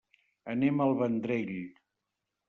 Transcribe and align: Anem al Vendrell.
Anem 0.53 0.79
al 0.85 0.93
Vendrell. 1.01 1.53